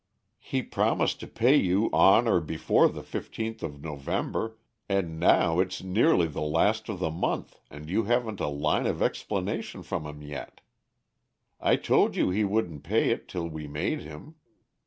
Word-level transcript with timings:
He 0.39 0.63
promised 0.63 1.19
to 1.19 1.27
pay 1.27 1.55
you 1.55 1.87
on 1.93 2.27
or 2.27 2.41
before 2.41 2.89
the 2.89 3.03
fifteenth 3.03 3.61
of 3.61 3.83
November, 3.83 4.57
and 4.89 5.19
now 5.19 5.59
it's 5.59 5.83
nearly 5.83 6.25
the 6.25 6.41
last 6.41 6.89
of 6.89 6.97
the 6.97 7.11
month 7.11 7.59
and 7.69 7.87
you 7.87 8.05
haven't 8.05 8.39
a 8.39 8.47
line 8.47 8.87
of 8.87 9.03
explanation 9.03 9.83
from 9.83 10.07
him 10.07 10.23
yet. 10.23 10.61
I 11.59 11.75
told 11.75 12.15
you 12.15 12.31
he 12.31 12.43
wouldn't 12.43 12.81
pay 12.83 13.11
it 13.11 13.27
till 13.27 13.47
we 13.47 13.67
made 13.67 13.99
him. 14.01 14.33